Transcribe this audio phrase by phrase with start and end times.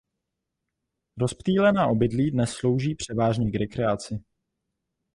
[1.17, 4.19] Rozptýlená obydlí dnes slouží převážně k rekreaci.